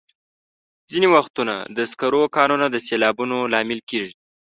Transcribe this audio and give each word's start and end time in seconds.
ځینې 0.91 1.07
وختونه 1.15 1.55
د 1.77 1.77
سکرو 1.91 2.23
کانونه 2.37 2.65
د 2.69 2.75
سیلابونو 2.87 3.37
لامل 3.53 3.79
کېږي. 3.89 4.13